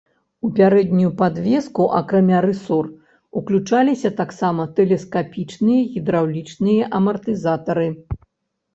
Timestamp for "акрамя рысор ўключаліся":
1.99-4.13